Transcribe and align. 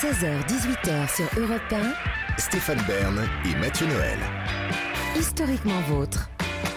16h-18h 0.00 1.16
sur 1.16 1.42
Europe 1.42 1.60
1. 1.72 2.38
Stéphane 2.38 2.78
Bern 2.86 3.18
et 3.44 3.58
Mathieu 3.58 3.84
Noël. 3.88 4.16
Historiquement 5.18 5.80
vôtre. 5.88 6.30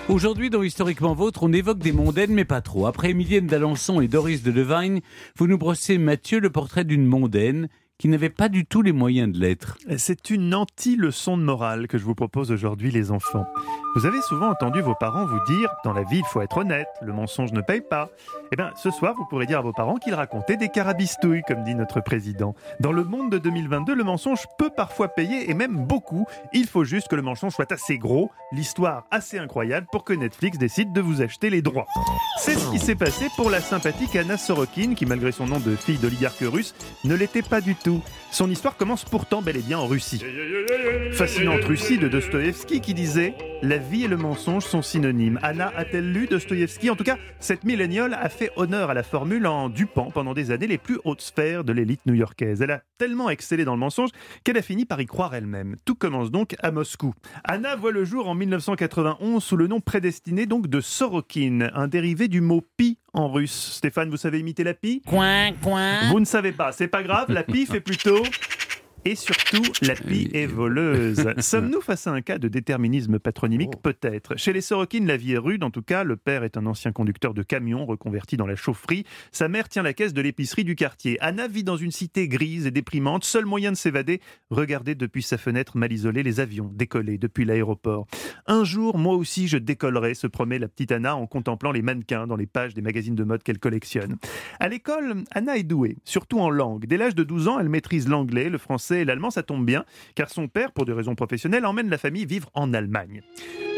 Aujourd'hui, 0.09 0.49
dans 0.49 0.63
Historiquement 0.63 1.13
Vôtre, 1.13 1.43
on 1.43 1.53
évoque 1.53 1.77
des 1.77 1.91
mondaines, 1.91 2.33
mais 2.33 2.45
pas 2.45 2.61
trop. 2.61 2.87
Après 2.87 3.11
Emilienne 3.11 3.45
d'Alençon 3.45 4.01
et 4.01 4.07
Doris 4.07 4.41
de 4.41 4.51
Levagne, 4.51 5.01
vous 5.37 5.45
nous 5.45 5.59
brossez, 5.59 5.99
Mathieu, 5.99 6.39
le 6.39 6.49
portrait 6.49 6.83
d'une 6.83 7.05
mondaine 7.05 7.69
qui 8.01 8.07
n'avait 8.07 8.31
pas 8.31 8.49
du 8.49 8.65
tout 8.65 8.81
les 8.81 8.93
moyens 8.93 9.31
de 9.31 9.37
l'être. 9.37 9.77
C'est 9.97 10.31
une 10.31 10.55
anti-leçon 10.55 11.37
de 11.37 11.43
morale 11.43 11.87
que 11.87 11.99
je 11.99 12.03
vous 12.03 12.15
propose 12.15 12.51
aujourd'hui, 12.51 12.89
les 12.89 13.11
enfants. 13.11 13.45
Vous 13.95 14.07
avez 14.07 14.19
souvent 14.23 14.49
entendu 14.49 14.81
vos 14.81 14.95
parents 14.95 15.27
vous 15.27 15.39
dire 15.45 15.69
Dans 15.83 15.93
la 15.93 16.01
vie, 16.01 16.17
il 16.17 16.25
faut 16.25 16.41
être 16.41 16.57
honnête, 16.57 16.87
le 17.03 17.13
mensonge 17.13 17.51
ne 17.51 17.61
paye 17.61 17.81
pas. 17.81 18.09
Eh 18.51 18.55
bien, 18.55 18.71
ce 18.75 18.89
soir, 18.89 19.13
vous 19.15 19.25
pourrez 19.25 19.45
dire 19.45 19.59
à 19.59 19.61
vos 19.61 19.71
parents 19.71 19.97
qu'ils 19.97 20.15
racontaient 20.15 20.57
des 20.57 20.69
carabistouilles, 20.69 21.43
comme 21.47 21.63
dit 21.63 21.75
notre 21.75 22.01
président. 22.01 22.55
Dans 22.79 22.91
le 22.91 23.03
monde 23.03 23.31
de 23.31 23.37
2022, 23.37 23.93
le 23.93 24.03
mensonge 24.03 24.47
peut 24.57 24.71
parfois 24.75 25.09
payer, 25.09 25.51
et 25.51 25.53
même 25.53 25.85
beaucoup. 25.85 26.25
Il 26.53 26.65
faut 26.65 26.83
juste 26.83 27.07
que 27.07 27.15
le 27.15 27.21
mensonge 27.21 27.53
soit 27.53 27.71
assez 27.71 27.99
gros, 27.99 28.31
l'histoire 28.51 29.05
assez 29.11 29.37
incroyable 29.37 29.85
pour 29.91 30.05
que 30.05 30.13
Netflix 30.13 30.57
décide 30.57 30.91
de 30.91 31.01
vous 31.01 31.21
acheter 31.21 31.51
les 31.51 31.61
droits. 31.61 31.85
C'est 32.39 32.55
ce 32.55 32.71
qui 32.71 32.79
s'est 32.79 32.95
passé 32.95 33.27
pour 33.35 33.51
la 33.51 33.61
sympathique 33.61 34.15
Anna 34.15 34.37
Sorokin, 34.37 34.95
qui, 34.95 35.05
malgré 35.05 35.31
son 35.31 35.45
nom 35.45 35.59
de 35.59 35.75
fille 35.75 35.99
d'oligarque 35.99 36.39
russe, 36.41 36.73
ne 37.03 37.13
l'était 37.13 37.43
pas 37.43 37.61
du 37.61 37.75
tout. 37.75 37.90
Son 38.31 38.49
histoire 38.49 38.77
commence 38.77 39.03
pourtant 39.03 39.41
bel 39.41 39.57
et 39.57 39.61
bien 39.61 39.77
en 39.77 39.87
Russie. 39.87 40.23
Fascinante 41.11 41.63
Russie 41.65 41.97
de 41.97 42.07
Dostoïevski 42.07 42.79
qui 42.79 42.93
disait 42.93 43.35
La 43.61 43.77
vie 43.77 44.05
et 44.05 44.07
le 44.07 44.15
mensonge 44.17 44.63
sont 44.63 44.81
synonymes. 44.81 45.37
Anna 45.43 45.71
a-t-elle 45.75 46.11
lu 46.11 46.27
Dostoïevski? 46.27 46.89
En 46.89 46.95
tout 46.95 47.03
cas, 47.03 47.17
cette 47.39 47.63
milléniale 47.65 48.13
a 48.13 48.29
fait 48.29 48.51
honneur 48.55 48.89
à 48.89 48.93
la 48.93 49.03
formule 49.03 49.47
en 49.47 49.69
dupant 49.69 50.11
pendant 50.11 50.33
des 50.33 50.51
années 50.51 50.67
les 50.67 50.77
plus 50.77 50.99
hautes 51.03 51.21
sphères 51.21 51.63
de 51.63 51.73
l'élite 51.73 52.01
new-yorkaise. 52.05 52.61
Elle 52.61 52.71
a 52.71 52.83
tellement 52.97 53.29
excellé 53.29 53.65
dans 53.65 53.73
le 53.73 53.79
mensonge 53.79 54.11
qu'elle 54.43 54.57
a 54.57 54.61
fini 54.61 54.85
par 54.85 55.01
y 55.01 55.05
croire 55.05 55.35
elle-même. 55.35 55.75
Tout 55.83 55.95
commence 55.95 56.31
donc 56.31 56.55
à 56.59 56.71
Moscou. 56.71 57.13
Anna 57.43 57.75
voit 57.75 57.91
le 57.91 58.05
jour 58.05 58.29
en 58.29 58.35
1991 58.35 59.43
sous 59.43 59.57
le 59.57 59.67
nom 59.67 59.81
prédestiné 59.81 60.45
donc 60.45 60.67
de 60.67 60.79
Sorokin, 60.79 61.69
un 61.73 61.87
dérivé 61.87 62.27
du 62.27 62.39
mot 62.39 62.61
pi 62.77 62.97
en 63.13 63.29
russe. 63.31 63.73
Stéphane, 63.77 64.09
vous 64.09 64.17
savez 64.17 64.39
imiter 64.39 64.63
la 64.63 64.73
pie? 64.73 65.01
Coin, 65.05 65.51
coin. 65.61 66.09
Vous 66.09 66.19
ne 66.19 66.25
savez 66.25 66.51
pas, 66.51 66.71
c'est 66.71 66.87
pas 66.87 67.03
grave, 67.03 67.25
la 67.29 67.43
pie 67.43 67.65
fait 67.65 67.81
plutôt 67.81 68.23
et 69.03 69.15
surtout, 69.15 69.63
la 69.81 69.95
pie 69.95 70.29
est 70.33 70.45
voleuse. 70.45 71.25
Sommes-nous 71.39 71.81
face 71.81 72.05
à 72.05 72.11
un 72.11 72.21
cas 72.21 72.37
de 72.37 72.47
déterminisme 72.47 73.17
patronymique 73.17 73.81
Peut-être? 73.81 74.37
Chez 74.37 74.53
les 74.53 74.61
Sorokin, 74.61 75.05
la 75.05 75.17
vie 75.17 75.33
est 75.33 75.39
rude. 75.39 75.63
En 75.63 75.71
tout 75.71 75.81
cas, 75.81 76.03
le 76.03 76.17
père 76.17 76.43
est 76.43 76.55
un 76.55 76.67
ancien 76.67 76.91
conducteur 76.91 77.33
de 77.33 77.41
camion 77.41 77.87
reconverti 77.87 78.37
dans 78.37 78.45
la 78.45 78.55
chaufferie. 78.55 79.05
Sa 79.31 79.47
mère 79.47 79.69
tient 79.69 79.81
la 79.81 79.93
caisse 79.93 80.13
de 80.13 80.21
l'épicerie 80.21 80.63
du 80.63 80.75
quartier. 80.75 81.17
Anna 81.19 81.47
vit 81.47 81.63
dans 81.63 81.77
une 81.77 81.89
cité 81.89 82.27
grise 82.27 82.67
et 82.67 82.71
déprimante. 82.71 83.23
Seul 83.23 83.45
moyen 83.45 83.71
de 83.71 83.77
s'évader, 83.77 84.21
regarder 84.51 84.93
depuis 84.93 85.23
sa 85.23 85.39
fenêtre 85.39 85.77
mal 85.77 85.91
isolée 85.91 86.21
les 86.21 86.39
avions 86.39 86.69
décoller 86.71 87.17
depuis 87.17 87.43
l'aéroport. 87.43 88.05
Un 88.45 88.63
jour, 88.63 88.99
moi 88.99 89.15
aussi, 89.15 89.47
je 89.47 89.57
décollerai, 89.57 90.13
se 90.13 90.27
promet 90.27 90.59
la 90.59 90.67
petite 90.67 90.91
Anna 90.91 91.15
en 91.15 91.25
contemplant 91.25 91.71
les 91.71 91.81
mannequins 91.81 92.27
dans 92.27 92.35
les 92.35 92.45
pages 92.45 92.75
des 92.75 92.83
magazines 92.83 93.15
de 93.15 93.23
mode 93.23 93.41
qu'elle 93.41 93.59
collectionne. 93.59 94.17
À 94.59 94.69
l'école, 94.69 95.23
Anna 95.31 95.57
est 95.57 95.63
douée, 95.63 95.97
surtout 96.05 96.39
en 96.39 96.51
langue. 96.51 96.85
Dès 96.85 96.97
l'âge 96.97 97.15
de 97.15 97.23
12 97.23 97.47
ans, 97.47 97.59
elle 97.59 97.69
maîtrise 97.69 98.07
l'anglais, 98.07 98.49
le 98.49 98.59
français 98.59 98.90
et 98.99 99.05
l'allemand, 99.05 99.31
ça 99.31 99.43
tombe 99.43 99.65
bien, 99.65 99.85
car 100.15 100.29
son 100.29 100.47
père, 100.47 100.71
pour 100.71 100.85
des 100.85 100.93
raisons 100.93 101.15
professionnelles, 101.15 101.65
emmène 101.65 101.89
la 101.89 101.97
famille 101.97 102.25
vivre 102.25 102.49
en 102.53 102.73
Allemagne. 102.73 103.21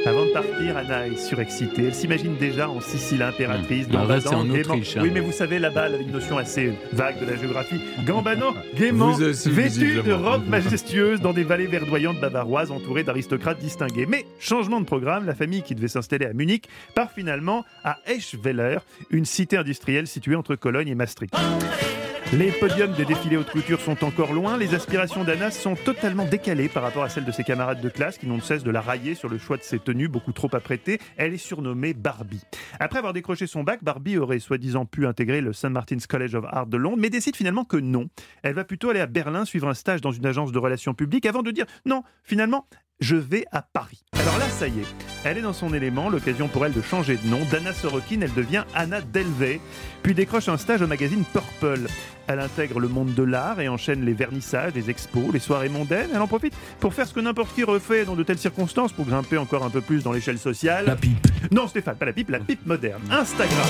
Avant 0.05 0.25
de 0.25 0.31
partir, 0.31 0.75
Anna 0.75 1.07
est 1.07 1.15
surexcitée. 1.15 1.85
Elle 1.85 1.95
s'imagine 1.95 2.35
déjà 2.35 2.67
en 2.69 2.81
Sicile 2.81 3.21
impératrice, 3.21 3.87
Ah, 3.93 4.03
là, 4.05 4.19
c'est 4.19 4.27
en 4.35 4.43
gaiement- 4.43 4.73
Autriche, 4.73 4.97
hein. 4.97 5.01
Oui, 5.01 5.11
mais 5.13 5.21
vous 5.21 5.31
savez, 5.31 5.59
là-bas, 5.59 5.85
elle 5.87 5.95
a 5.95 5.97
une 5.99 6.11
notion 6.11 6.37
assez 6.37 6.73
vague 6.91 7.21
de 7.21 7.25
la 7.25 7.37
géographie. 7.37 7.79
Gambano, 8.05 8.47
gaiement, 8.75 9.11
Vous 9.11 9.23
aussi, 9.23 9.49
vêtue 9.49 10.01
de 10.01 10.11
robes 10.11 10.45
majestueuses 10.49 11.21
dans 11.21 11.31
des 11.31 11.45
vallées 11.45 11.67
verdoyantes 11.67 12.19
bavaroises 12.19 12.69
entourées 12.69 13.03
d'aristocrates 13.03 13.59
distingués. 13.59 14.05
Mais, 14.05 14.25
changement 14.39 14.81
de 14.81 14.85
programme, 14.85 15.25
la 15.25 15.35
famille 15.35 15.61
qui 15.63 15.73
devait 15.73 15.87
s'installer 15.87 16.25
à 16.25 16.33
Munich 16.33 16.67
part 16.95 17.11
finalement 17.11 17.63
à 17.85 17.99
Eschweiler, 18.05 18.79
une 19.09 19.23
cité 19.23 19.55
industrielle 19.55 20.07
située 20.07 20.35
entre 20.35 20.55
Cologne 20.55 20.89
et 20.89 20.95
Maastricht. 20.95 21.33
Les 22.31 22.51
podiums 22.51 22.93
des 22.93 23.05
défilés 23.05 23.37
haute 23.37 23.51
couture 23.51 23.79
sont 23.79 24.03
encore 24.03 24.33
loin. 24.33 24.57
Les 24.57 24.73
aspirations 24.73 25.23
d'Anna 25.23 25.51
sont 25.51 25.75
totalement 25.75 26.25
décalées 26.25 26.69
par 26.69 26.81
rapport 26.81 27.03
à 27.03 27.09
celles 27.09 27.25
de 27.25 27.31
ses 27.31 27.43
camarades 27.43 27.81
de 27.81 27.89
classe 27.89 28.17
qui 28.17 28.25
n'ont 28.25 28.37
de 28.37 28.41
cesse 28.41 28.63
de 28.63 28.71
la 28.71 28.81
railler 28.81 29.13
sur 29.13 29.29
le 29.29 29.37
choix 29.37 29.57
de 29.57 29.61
ses 29.61 29.77
tenues 29.77 30.07
beaucoup 30.07 30.31
trop 30.31 30.49
apprêtées. 30.53 30.99
Elle 31.17 31.33
est 31.33 31.37
surnommée 31.37 31.93
Barbie. 31.93 32.41
Après 32.79 32.97
avoir 32.97 33.13
décroché 33.13 33.45
son 33.45 33.63
bac, 33.63 33.83
Barbie 33.83 34.17
aurait 34.17 34.39
soi-disant 34.39 34.85
pu 34.85 35.05
intégrer 35.05 35.41
le 35.41 35.53
St. 35.53 35.69
Martin's 35.69 36.07
College 36.07 36.33
of 36.33 36.45
Art 36.49 36.67
de 36.67 36.77
Londres, 36.77 36.97
mais 36.99 37.11
décide 37.11 37.35
finalement 37.35 37.65
que 37.65 37.77
non. 37.77 38.07
Elle 38.41 38.55
va 38.55 38.63
plutôt 38.63 38.89
aller 38.89 39.01
à 39.01 39.07
Berlin 39.07 39.45
suivre 39.45 39.67
un 39.67 39.75
stage 39.75 40.01
dans 40.01 40.11
une 40.11 40.25
agence 40.25 40.51
de 40.51 40.59
relations 40.59 40.95
publiques 40.95 41.27
avant 41.27 41.43
de 41.43 41.51
dire 41.51 41.65
non, 41.85 42.03
finalement, 42.23 42.65
je 42.99 43.15
vais 43.15 43.45
à 43.51 43.61
Paris. 43.61 44.03
Alors 44.13 44.37
là, 44.37 44.47
ça 44.49 44.67
y 44.67 44.79
est, 44.79 44.85
elle 45.25 45.37
est 45.37 45.41
dans 45.41 45.53
son 45.53 45.73
élément, 45.73 46.09
l'occasion 46.09 46.47
pour 46.47 46.65
elle 46.65 46.73
de 46.73 46.81
changer 46.81 47.17
de 47.17 47.27
nom. 47.27 47.39
D'Anna 47.51 47.73
Sorokin, 47.73 48.21
elle 48.21 48.33
devient 48.33 48.63
Anna 48.73 49.01
Delvey, 49.01 49.59
puis 50.01 50.13
décroche 50.13 50.47
un 50.47 50.57
stage 50.57 50.81
au 50.81 50.87
magazine 50.87 51.23
Purple. 51.33 51.87
Elle 52.27 52.39
intègre 52.39 52.79
le 52.79 52.87
monde 52.87 53.13
de 53.13 53.23
l'art 53.23 53.59
et 53.59 53.67
enchaîne 53.67 54.05
les 54.05 54.13
vernissages, 54.13 54.73
les 54.75 54.89
expos, 54.89 55.33
les 55.33 55.39
soirées 55.39 55.67
mondaines. 55.67 56.09
Elle 56.13 56.21
en 56.21 56.27
profite 56.27 56.53
pour 56.79 56.93
faire 56.93 57.05
ce 57.05 57.13
que 57.13 57.19
n'importe 57.19 57.53
qui 57.53 57.65
refait 57.65 58.05
dans 58.05 58.15
de 58.15 58.23
telles 58.23 58.37
circonstances 58.37 58.93
pour 58.93 59.05
grimper 59.05 59.37
encore 59.37 59.65
un 59.65 59.69
peu 59.69 59.81
plus 59.81 60.03
dans 60.03 60.13
l'échelle 60.13 60.39
sociale. 60.39 60.85
La 60.85 60.95
pipe. 60.95 61.27
Non, 61.51 61.67
Stéphane, 61.67 61.97
pas 61.97 62.05
la 62.05 62.13
pipe, 62.13 62.29
la 62.29 62.39
pipe 62.39 62.65
moderne. 62.65 63.01
Instagram. 63.11 63.67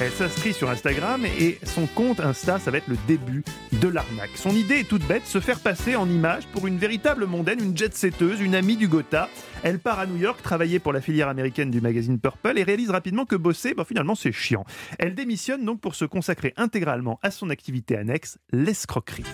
Elle 0.00 0.12
s'inscrit 0.12 0.52
sur 0.52 0.70
Instagram 0.70 1.24
et 1.24 1.58
son 1.64 1.86
compte 1.86 2.20
Insta, 2.20 2.60
ça 2.60 2.70
va 2.70 2.78
être 2.78 2.88
le 2.88 2.98
début 3.08 3.42
de 3.72 3.88
l'arnaque. 3.88 4.30
Son 4.36 4.50
idée 4.50 4.80
est 4.80 4.88
toute 4.88 5.06
bête, 5.06 5.26
se 5.26 5.40
faire 5.40 5.58
passer 5.58 5.96
en 5.96 6.08
image 6.08 6.46
pour 6.52 6.66
une 6.66 6.78
véritable 6.78 7.26
mondaine, 7.26 7.58
une 7.60 7.76
jet-setteuse, 7.76 8.40
une 8.40 8.54
amie 8.54 8.65
du 8.74 8.88
Gotha. 8.88 9.28
Elle 9.68 9.80
part 9.80 9.98
à 9.98 10.06
New 10.06 10.16
York 10.16 10.40
travailler 10.44 10.78
pour 10.78 10.92
la 10.92 11.00
filière 11.00 11.26
américaine 11.28 11.72
du 11.72 11.80
magazine 11.80 12.20
Purple 12.20 12.56
et 12.56 12.62
réalise 12.62 12.90
rapidement 12.90 13.24
que 13.24 13.34
bosser, 13.34 13.74
bah, 13.74 13.84
finalement, 13.84 14.14
c'est 14.14 14.30
chiant. 14.30 14.64
Elle 15.00 15.16
démissionne 15.16 15.64
donc 15.64 15.80
pour 15.80 15.96
se 15.96 16.04
consacrer 16.04 16.54
intégralement 16.56 17.18
à 17.24 17.32
son 17.32 17.50
activité 17.50 17.96
annexe, 17.96 18.38
l'escroquerie. 18.52 19.24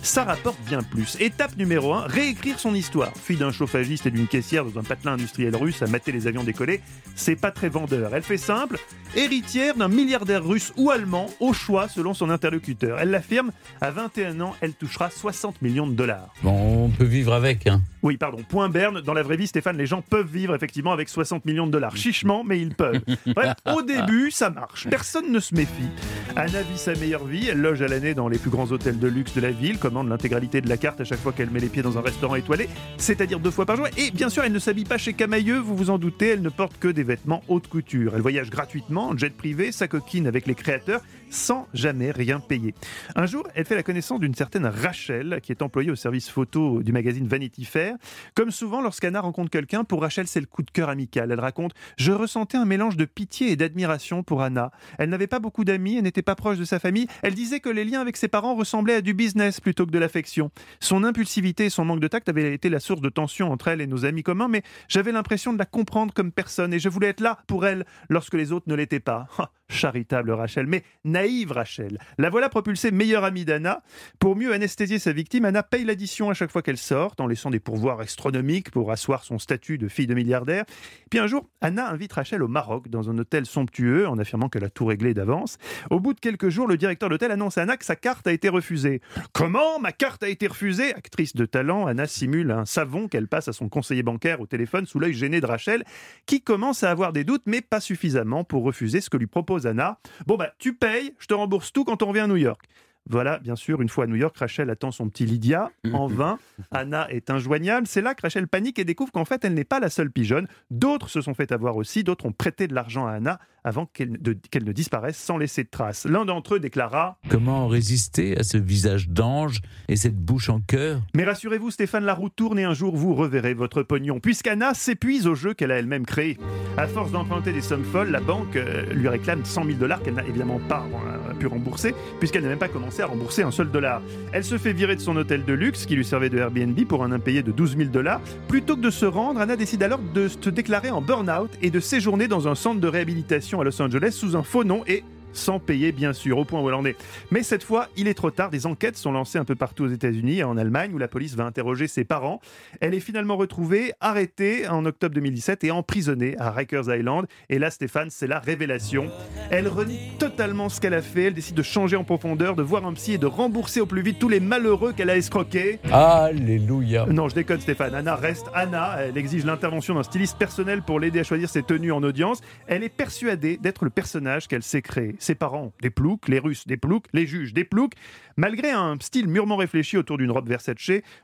Ça 0.00 0.24
rapporte 0.24 0.58
bien 0.64 0.82
plus. 0.82 1.18
Étape 1.20 1.58
numéro 1.58 1.92
1, 1.92 2.06
réécrire 2.06 2.58
son 2.58 2.74
histoire. 2.74 3.12
Fille 3.18 3.36
d'un 3.36 3.52
chauffagiste 3.52 4.06
et 4.06 4.10
d'une 4.10 4.28
caissière 4.28 4.64
dans 4.64 4.80
un 4.80 4.82
patelin 4.82 5.12
industriel 5.12 5.54
russe 5.54 5.82
à 5.82 5.86
mater 5.86 6.10
les 6.10 6.26
avions 6.26 6.42
décoller, 6.42 6.80
c'est 7.14 7.36
pas 7.36 7.50
très 7.50 7.68
vendeur. 7.68 8.14
Elle 8.14 8.22
fait 8.22 8.38
simple, 8.38 8.78
héritière 9.14 9.76
d'un 9.76 9.88
milliardaire 9.88 10.42
russe 10.42 10.72
ou 10.78 10.90
allemand, 10.90 11.26
au 11.38 11.52
choix 11.52 11.88
selon 11.88 12.14
son 12.14 12.30
interlocuteur. 12.30 12.98
Elle 12.98 13.10
l'affirme, 13.10 13.52
à 13.82 13.90
21 13.90 14.40
ans, 14.40 14.56
elle 14.62 14.72
touchera 14.72 15.10
60 15.10 15.60
millions 15.60 15.86
de 15.86 15.92
dollars. 15.92 16.32
Bon, 16.42 16.86
on 16.86 16.88
peut 16.88 17.04
vivre 17.04 17.34
avec. 17.34 17.66
Hein. 17.66 17.82
Oui, 18.02 18.16
pardon, 18.16 18.38
point 18.48 18.70
Berne. 18.70 19.02
Dans 19.02 19.12
la 19.12 19.22
vraie 19.22 19.36
vie, 19.36 19.46
Stéphane, 19.46 19.81
les 19.82 19.86
gens 19.86 20.00
peuvent 20.00 20.28
vivre 20.32 20.54
effectivement 20.54 20.92
avec 20.92 21.08
60 21.08 21.44
millions 21.44 21.66
de 21.66 21.72
dollars. 21.72 21.96
Chichement, 21.96 22.44
mais 22.44 22.60
ils 22.60 22.72
peuvent. 22.72 23.00
Bref, 23.26 23.54
au 23.66 23.82
début, 23.82 24.30
ça 24.30 24.48
marche. 24.48 24.88
Personne 24.88 25.32
ne 25.32 25.40
se 25.40 25.56
méfie. 25.56 25.90
Anna 26.34 26.62
vit 26.62 26.78
sa 26.78 26.94
meilleure 26.94 27.26
vie. 27.26 27.48
Elle 27.48 27.60
loge 27.60 27.82
à 27.82 27.88
l'année 27.88 28.14
dans 28.14 28.28
les 28.28 28.38
plus 28.38 28.50
grands 28.50 28.70
hôtels 28.72 28.98
de 28.98 29.08
luxe 29.08 29.34
de 29.34 29.40
la 29.40 29.50
ville, 29.50 29.78
commande 29.78 30.08
l'intégralité 30.08 30.60
de 30.60 30.68
la 30.68 30.78
carte 30.78 31.00
à 31.00 31.04
chaque 31.04 31.18
fois 31.18 31.32
qu'elle 31.32 31.50
met 31.50 31.60
les 31.60 31.68
pieds 31.68 31.82
dans 31.82 31.98
un 31.98 32.00
restaurant 32.00 32.36
étoilé, 32.36 32.68
c'est-à-dire 32.96 33.38
deux 33.38 33.50
fois 33.50 33.66
par 33.66 33.76
jour. 33.76 33.86
Et 33.98 34.10
bien 34.10 34.30
sûr, 34.30 34.42
elle 34.42 34.52
ne 34.52 34.58
s'habille 34.58 34.84
pas 34.84 34.98
chez 34.98 35.12
Camailleux, 35.12 35.58
vous 35.58 35.76
vous 35.76 35.90
en 35.90 35.98
doutez, 35.98 36.28
elle 36.28 36.42
ne 36.42 36.48
porte 36.48 36.78
que 36.78 36.88
des 36.88 37.02
vêtements 37.02 37.42
haute 37.48 37.68
couture. 37.68 38.12
Elle 38.14 38.22
voyage 38.22 38.50
gratuitement 38.50 39.10
en 39.10 39.18
jet 39.18 39.34
privé, 39.36 39.72
sa 39.72 39.88
coquine 39.88 40.26
avec 40.26 40.46
les 40.46 40.54
créateurs, 40.54 41.02
sans 41.28 41.68
jamais 41.74 42.10
rien 42.10 42.40
payer. 42.40 42.74
Un 43.14 43.26
jour, 43.26 43.46
elle 43.54 43.66
fait 43.66 43.74
la 43.74 43.82
connaissance 43.82 44.20
d'une 44.20 44.34
certaine 44.34 44.66
Rachel, 44.66 45.40
qui 45.42 45.52
est 45.52 45.62
employée 45.62 45.90
au 45.90 45.96
service 45.96 46.30
photo 46.30 46.82
du 46.82 46.92
magazine 46.92 47.26
Vanity 47.26 47.64
Fair. 47.64 47.96
Comme 48.34 48.50
souvent, 48.50 48.80
lorsqu'Anna 48.80 49.20
rencontre 49.20 49.50
quelqu'un, 49.50 49.84
pour 49.84 50.00
Rachel, 50.00 50.26
c'est 50.26 50.40
le 50.40 50.46
coup 50.46 50.62
de 50.62 50.70
cœur 50.70 50.88
amical. 50.88 51.30
Elle 51.30 51.40
raconte 51.40 51.72
Je 51.98 52.12
ressentais 52.12 52.56
un 52.56 52.64
mélange 52.64 52.96
de 52.96 53.04
pitié 53.04 53.50
et 53.50 53.56
d'admiration 53.56 54.22
pour 54.22 54.42
Anna. 54.42 54.70
Elle 54.98 55.10
n'avait 55.10 55.26
pas 55.26 55.40
beaucoup 55.40 55.64
d'amis, 55.64 55.96
elle 55.96 56.04
n'était 56.04 56.21
pas 56.22 56.34
proche 56.34 56.58
de 56.58 56.64
sa 56.64 56.78
famille. 56.78 57.06
Elle 57.22 57.34
disait 57.34 57.60
que 57.60 57.68
les 57.68 57.84
liens 57.84 58.00
avec 58.00 58.16
ses 58.16 58.28
parents 58.28 58.54
ressemblaient 58.54 58.94
à 58.94 59.00
du 59.00 59.14
business 59.14 59.60
plutôt 59.60 59.86
que 59.86 59.90
de 59.90 59.98
l'affection. 59.98 60.50
Son 60.80 61.04
impulsivité 61.04 61.66
et 61.66 61.70
son 61.70 61.84
manque 61.84 62.00
de 62.00 62.08
tact 62.08 62.28
avaient 62.28 62.54
été 62.54 62.68
la 62.68 62.80
source 62.80 63.00
de 63.00 63.08
tensions 63.08 63.50
entre 63.50 63.68
elle 63.68 63.80
et 63.80 63.86
nos 63.86 64.04
amis 64.04 64.22
communs, 64.22 64.48
mais 64.48 64.62
j'avais 64.88 65.12
l'impression 65.12 65.52
de 65.52 65.58
la 65.58 65.66
comprendre 65.66 66.12
comme 66.14 66.32
personne 66.32 66.72
et 66.72 66.78
je 66.78 66.88
voulais 66.88 67.08
être 67.08 67.20
là 67.20 67.38
pour 67.46 67.66
elle 67.66 67.84
lorsque 68.08 68.34
les 68.34 68.52
autres 68.52 68.68
ne 68.68 68.74
l'étaient 68.74 69.00
pas. 69.00 69.28
Charitable 69.72 70.30
Rachel, 70.30 70.66
mais 70.66 70.84
naïve 71.04 71.52
Rachel. 71.52 71.98
La 72.18 72.30
voilà 72.30 72.48
propulsée 72.48 72.90
meilleure 72.90 73.24
amie 73.24 73.44
d'Anna. 73.44 73.82
Pour 74.18 74.36
mieux 74.36 74.52
anesthésier 74.52 74.98
sa 74.98 75.12
victime, 75.12 75.44
Anna 75.44 75.62
paye 75.62 75.84
l'addition 75.84 76.30
à 76.30 76.34
chaque 76.34 76.50
fois 76.50 76.62
qu'elle 76.62 76.76
sort, 76.76 77.14
en 77.18 77.26
laissant 77.26 77.50
des 77.50 77.60
pourvoirs 77.60 78.00
astronomiques 78.00 78.70
pour 78.70 78.92
asseoir 78.92 79.24
son 79.24 79.38
statut 79.38 79.78
de 79.78 79.88
fille 79.88 80.06
de 80.06 80.14
milliardaire. 80.14 80.64
Puis 81.10 81.18
un 81.18 81.26
jour, 81.26 81.48
Anna 81.60 81.88
invite 81.88 82.12
Rachel 82.12 82.42
au 82.42 82.48
Maroc, 82.48 82.88
dans 82.88 83.10
un 83.10 83.18
hôtel 83.18 83.46
somptueux, 83.46 84.06
en 84.06 84.18
affirmant 84.18 84.48
qu'elle 84.48 84.64
a 84.64 84.70
tout 84.70 84.86
réglé 84.86 85.14
d'avance. 85.14 85.58
Au 85.90 86.00
bout 86.00 86.14
de 86.14 86.20
quelques 86.20 86.48
jours, 86.48 86.66
le 86.66 86.76
directeur 86.76 87.08
d'hôtel 87.08 87.30
annonce 87.30 87.58
à 87.58 87.62
Anna 87.62 87.76
que 87.76 87.84
sa 87.84 87.96
carte 87.96 88.26
a 88.26 88.32
été 88.32 88.48
refusée. 88.48 89.00
Comment 89.32 89.78
Ma 89.80 89.92
carte 89.92 90.22
a 90.22 90.28
été 90.28 90.46
refusée? 90.46 90.94
Actrice 90.94 91.34
de 91.34 91.46
talent, 91.46 91.86
Anna 91.86 92.06
simule 92.06 92.50
un 92.50 92.64
savon 92.64 93.08
qu'elle 93.08 93.28
passe 93.28 93.48
à 93.48 93.52
son 93.52 93.68
conseiller 93.68 94.02
bancaire 94.02 94.40
au 94.40 94.46
téléphone 94.46 94.86
sous 94.86 94.98
l'œil 94.98 95.14
gêné 95.14 95.40
de 95.40 95.46
Rachel, 95.46 95.84
qui 96.26 96.42
commence 96.42 96.82
à 96.82 96.90
avoir 96.90 97.12
des 97.12 97.24
doutes, 97.24 97.42
mais 97.46 97.60
pas 97.60 97.80
suffisamment 97.80 98.44
pour 98.44 98.62
refuser 98.64 99.00
ce 99.00 99.10
que 99.10 99.16
lui 99.16 99.26
propose 99.26 99.61
Anna. 99.66 99.98
Bon 100.26 100.36
bah, 100.36 100.52
tu 100.58 100.74
payes, 100.74 101.14
je 101.18 101.26
te 101.26 101.34
rembourse 101.34 101.72
tout 101.72 101.84
quand 101.84 102.02
on 102.02 102.06
revient 102.06 102.20
à 102.20 102.26
New 102.26 102.36
York. 102.36 102.64
Voilà, 103.08 103.40
bien 103.40 103.56
sûr, 103.56 103.82
une 103.82 103.88
fois 103.88 104.04
à 104.04 104.06
New 104.06 104.14
York, 104.14 104.36
Rachel 104.36 104.70
attend 104.70 104.92
son 104.92 105.08
petit 105.08 105.26
Lydia 105.26 105.70
en 105.92 106.06
vain. 106.08 106.38
Anna 106.70 107.10
est 107.10 107.30
injoignable. 107.30 107.86
C'est 107.86 108.00
là 108.00 108.14
que 108.14 108.22
Rachel 108.22 108.46
panique 108.46 108.78
et 108.78 108.84
découvre 108.84 109.10
qu'en 109.10 109.24
fait, 109.24 109.44
elle 109.44 109.54
n'est 109.54 109.64
pas 109.64 109.80
la 109.80 109.90
seule 109.90 110.10
pigeonne. 110.10 110.46
D'autres 110.70 111.08
se 111.08 111.20
sont 111.20 111.34
fait 111.34 111.50
avoir 111.50 111.76
aussi. 111.76 112.04
D'autres 112.04 112.26
ont 112.26 112.32
prêté 112.32 112.68
de 112.68 112.74
l'argent 112.74 113.06
à 113.06 113.12
Anna 113.12 113.40
avant 113.64 113.86
qu'elle 113.86 114.18
ne 114.20 114.72
disparaisse 114.72 115.16
sans 115.16 115.38
laisser 115.38 115.64
de 115.64 115.68
traces. 115.68 116.04
L'un 116.04 116.24
d'entre 116.24 116.56
eux 116.56 116.60
déclara 116.60 117.18
Comment 117.28 117.68
résister 117.68 118.36
à 118.38 118.42
ce 118.42 118.58
visage 118.58 119.08
d'ange 119.08 119.60
et 119.88 119.96
cette 119.96 120.16
bouche 120.16 120.48
en 120.48 120.60
cœur? 120.60 121.00
Mais 121.14 121.24
rassurez-vous, 121.24 121.70
Stéphane, 121.70 122.04
la 122.04 122.14
roue 122.14 122.28
tourne 122.28 122.58
et 122.58 122.64
un 122.64 122.74
jour 122.74 122.96
vous 122.96 123.14
reverrez 123.14 123.54
votre 123.54 123.82
pognon, 123.82 124.20
puisqu'Anna 124.20 124.74
s'épuise 124.74 125.26
au 125.26 125.34
jeu 125.34 125.54
qu'elle 125.54 125.70
a 125.70 125.78
elle-même 125.78 126.06
créé. 126.06 126.38
À 126.76 126.86
force 126.86 127.12
d'emprunter 127.12 127.52
des 127.52 127.60
sommes 127.60 127.84
folles, 127.84 128.10
la 128.10 128.20
banque 128.20 128.56
euh, 128.56 128.92
lui 128.92 129.08
réclame 129.08 129.44
100 129.44 129.64
000 129.64 129.78
dollars 129.78 130.02
qu'elle 130.02 130.14
n'a 130.14 130.24
évidemment 130.24 130.60
pas 130.68 130.86
euh, 131.30 131.34
pu 131.34 131.46
rembourser, 131.46 131.94
puisqu'elle 132.18 132.42
n'a 132.42 132.48
même 132.48 132.58
pas 132.58 132.68
commencé 132.68 133.02
à 133.02 133.06
rembourser 133.06 133.42
un 133.42 133.50
seul 133.50 133.70
dollar. 133.70 134.02
Elle 134.32 134.44
se 134.44 134.58
fait 134.58 134.72
virer 134.72 134.96
de 134.96 135.00
son 135.00 135.16
hôtel 135.16 135.44
de 135.44 135.52
luxe, 135.52 135.86
qui 135.86 135.94
lui 135.94 136.04
servait 136.04 136.30
de 136.30 136.38
Airbnb, 136.38 136.78
pour 136.86 137.04
un 137.04 137.12
impayé 137.12 137.42
de 137.42 137.52
12 137.52 137.76
000 137.76 137.90
dollars. 137.90 138.20
Plutôt 138.48 138.76
que 138.76 138.80
de 138.80 138.90
se 138.90 139.06
rendre, 139.06 139.40
Anna 139.40 139.56
décide 139.56 139.82
alors 139.82 140.00
de 140.14 140.28
se 140.28 140.50
déclarer 140.50 140.90
en 140.90 141.00
burn-out 141.00 141.50
et 141.60 141.70
de 141.70 141.80
séjourner 141.80 142.28
dans 142.28 142.48
un 142.48 142.54
centre 142.54 142.80
de 142.80 142.88
réhabilitation 142.88 143.51
à 143.60 143.64
Los 143.64 143.80
Angeles 143.80 144.12
sous 144.12 144.36
un 144.36 144.42
faux 144.42 144.64
nom 144.64 144.82
et 144.86 145.04
sans 145.32 145.58
payer 145.58 145.92
bien 145.92 146.12
sûr, 146.12 146.38
au 146.38 146.44
point 146.44 146.60
où 146.60 146.68
elle 146.68 146.74
en 146.74 146.84
est. 146.84 146.96
Mais 147.30 147.42
cette 147.42 147.62
fois, 147.62 147.88
il 147.96 148.08
est 148.08 148.14
trop 148.14 148.30
tard, 148.30 148.50
des 148.50 148.66
enquêtes 148.66 148.96
sont 148.96 149.12
lancées 149.12 149.38
un 149.38 149.44
peu 149.44 149.54
partout 149.54 149.84
aux 149.84 149.88
États-Unis 149.88 150.38
et 150.38 150.44
en 150.44 150.56
Allemagne 150.56 150.92
où 150.94 150.98
la 150.98 151.08
police 151.08 151.34
va 151.34 151.44
interroger 151.44 151.86
ses 151.86 152.04
parents. 152.04 152.40
Elle 152.80 152.94
est 152.94 153.00
finalement 153.00 153.36
retrouvée, 153.36 153.92
arrêtée 154.00 154.68
en 154.68 154.84
octobre 154.84 155.14
2017 155.14 155.64
et 155.64 155.70
emprisonnée 155.70 156.36
à 156.38 156.50
Rikers 156.50 156.94
Island. 156.94 157.26
Et 157.48 157.58
là, 157.58 157.70
Stéphane, 157.70 158.10
c'est 158.10 158.26
la 158.26 158.38
révélation. 158.38 159.10
Elle 159.50 159.68
renie 159.68 159.98
totalement 160.18 160.68
ce 160.68 160.80
qu'elle 160.80 160.94
a 160.94 161.02
fait, 161.02 161.24
elle 161.24 161.34
décide 161.34 161.56
de 161.56 161.62
changer 161.62 161.96
en 161.96 162.04
profondeur, 162.04 162.56
de 162.56 162.62
voir 162.62 162.86
un 162.86 162.92
psy 162.94 163.14
et 163.14 163.18
de 163.18 163.26
rembourser 163.26 163.80
au 163.80 163.86
plus 163.86 164.02
vite 164.02 164.18
tous 164.18 164.28
les 164.28 164.40
malheureux 164.40 164.92
qu'elle 164.92 165.10
a 165.10 165.16
escroqués. 165.16 165.78
Alléluia. 165.90 167.06
Non, 167.06 167.28
je 167.28 167.34
déconne 167.34 167.60
Stéphane. 167.60 167.94
Anna 167.94 168.14
reste 168.16 168.46
Anna. 168.54 168.96
Elle 169.00 169.18
exige 169.18 169.44
l'intervention 169.44 169.94
d'un 169.94 170.02
styliste 170.02 170.38
personnel 170.38 170.82
pour 170.82 171.00
l'aider 171.00 171.20
à 171.20 171.24
choisir 171.24 171.48
ses 171.48 171.62
tenues 171.62 171.92
en 171.92 172.02
audience. 172.02 172.40
Elle 172.66 172.82
est 172.82 172.88
persuadée 172.88 173.56
d'être 173.56 173.84
le 173.84 173.90
personnage 173.90 174.48
qu'elle 174.48 174.62
s'est 174.62 174.82
créé 174.82 175.14
ses 175.22 175.34
parents 175.34 175.72
des 175.80 175.90
ploucs, 175.90 176.28
les 176.28 176.38
Russes 176.38 176.66
des 176.66 176.76
ploucs, 176.76 177.06
les 177.12 177.26
juges 177.26 177.54
des 177.54 177.64
ploucs. 177.64 177.94
Malgré 178.36 178.70
un 178.70 178.96
style 179.00 179.28
mûrement 179.28 179.56
réfléchi 179.56 179.96
autour 179.96 180.18
d'une 180.18 180.30
robe 180.30 180.48
Versace, 180.48 180.72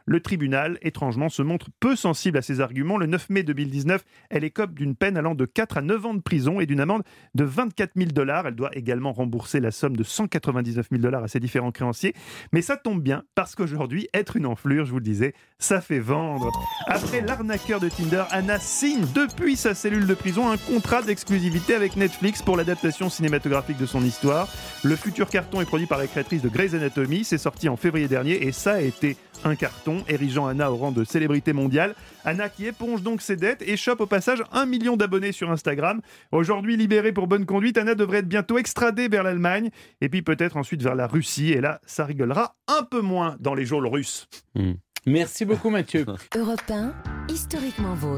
le 0.04 0.20
tribunal, 0.20 0.78
étrangement, 0.82 1.28
se 1.28 1.42
montre 1.42 1.68
peu 1.80 1.96
sensible 1.96 2.38
à 2.38 2.42
ses 2.42 2.60
arguments. 2.60 2.98
Le 2.98 3.06
9 3.06 3.30
mai 3.30 3.42
2019, 3.42 4.04
elle 4.30 4.44
écope 4.44 4.74
d'une 4.74 4.94
peine 4.94 5.16
allant 5.16 5.34
de 5.34 5.46
4 5.46 5.78
à 5.78 5.82
9 5.82 6.06
ans 6.06 6.14
de 6.14 6.20
prison 6.20 6.60
et 6.60 6.66
d'une 6.66 6.80
amende 6.80 7.02
de 7.34 7.44
24 7.44 7.92
000 7.96 8.10
dollars. 8.10 8.46
Elle 8.46 8.54
doit 8.54 8.76
également 8.76 9.12
rembourser 9.12 9.60
la 9.60 9.70
somme 9.70 9.96
de 9.96 10.04
199 10.04 10.88
000 10.90 11.02
dollars 11.02 11.24
à 11.24 11.28
ses 11.28 11.40
différents 11.40 11.72
créanciers. 11.72 12.14
Mais 12.52 12.62
ça 12.62 12.76
tombe 12.76 13.02
bien, 13.02 13.24
parce 13.34 13.54
qu'aujourd'hui, 13.54 14.08
être 14.12 14.36
une 14.36 14.46
enflure, 14.46 14.84
je 14.84 14.90
vous 14.90 14.98
le 14.98 15.04
disais, 15.04 15.34
ça 15.58 15.80
fait 15.80 16.00
vendre. 16.00 16.52
Après 16.86 17.20
l'arnaqueur 17.20 17.80
de 17.80 17.88
Tinder, 17.88 18.24
Anna 18.30 18.58
signe 18.58 19.06
depuis 19.14 19.56
sa 19.56 19.74
cellule 19.74 20.06
de 20.06 20.14
prison 20.14 20.50
un 20.50 20.56
contrat 20.56 21.02
d'exclusivité 21.02 21.74
avec 21.74 21.96
Netflix 21.96 22.42
pour 22.42 22.56
l'adaptation 22.56 23.08
cinématographique 23.08 23.78
de 23.78 23.86
son 23.88 24.02
histoire. 24.02 24.48
Le 24.84 24.94
futur 24.94 25.28
carton 25.28 25.60
est 25.60 25.64
produit 25.64 25.86
par 25.86 25.98
la 25.98 26.06
créatrice 26.06 26.42
de 26.42 26.48
Grey's 26.48 26.74
Anatomy. 26.74 27.24
C'est 27.24 27.38
sorti 27.38 27.68
en 27.68 27.76
février 27.76 28.06
dernier 28.06 28.46
et 28.46 28.52
ça 28.52 28.74
a 28.74 28.80
été 28.80 29.16
un 29.44 29.54
carton, 29.54 30.04
érigeant 30.08 30.46
Anna 30.46 30.70
au 30.70 30.76
rang 30.76 30.92
de 30.92 31.04
célébrité 31.04 31.52
mondiale. 31.52 31.94
Anna 32.24 32.48
qui 32.48 32.66
éponge 32.66 33.02
donc 33.02 33.22
ses 33.22 33.36
dettes 33.36 33.62
et 33.62 33.76
chope 33.76 34.00
au 34.00 34.06
passage 34.06 34.42
un 34.52 34.66
million 34.66 34.96
d'abonnés 34.96 35.32
sur 35.32 35.50
Instagram. 35.50 36.00
Aujourd'hui 36.32 36.76
libérée 36.76 37.12
pour 37.12 37.26
bonne 37.26 37.46
conduite, 37.46 37.78
Anna 37.78 37.94
devrait 37.94 38.18
être 38.18 38.28
bientôt 38.28 38.58
extradée 38.58 39.08
vers 39.08 39.22
l'Allemagne 39.22 39.70
et 40.00 40.08
puis 40.08 40.22
peut-être 40.22 40.56
ensuite 40.56 40.82
vers 40.82 40.94
la 40.94 41.06
Russie. 41.06 41.50
Et 41.52 41.60
là, 41.60 41.80
ça 41.86 42.04
rigolera 42.04 42.54
un 42.68 42.82
peu 42.82 43.00
moins 43.00 43.36
dans 43.40 43.54
les 43.54 43.64
geôles 43.64 43.86
russes. 43.86 44.28
Merci 45.06 45.44
beaucoup 45.44 45.70
Mathieu. 45.70 46.04
Europe 46.36 46.60
1, 46.68 46.92
historiquement 47.28 47.94
vôtre. 47.94 48.16